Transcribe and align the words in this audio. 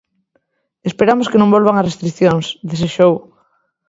Esperamos 0.89 1.29
que 1.31 1.39
non 1.41 1.53
volvan 1.55 1.77
as 1.77 1.87
restricións, 1.89 2.45
desexou. 2.71 3.13